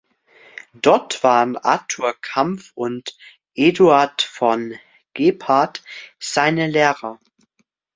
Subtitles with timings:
[0.73, 3.15] Dort waren Arthur Kampf und
[3.53, 4.73] Eduard von
[5.13, 5.83] Gebhardt
[6.19, 7.19] seine Lehrer.